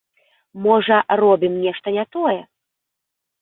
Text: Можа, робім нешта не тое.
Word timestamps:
Можа, 0.65 0.97
робім 1.23 1.53
нешта 1.67 1.87
не 1.99 2.07
тое. 2.17 2.35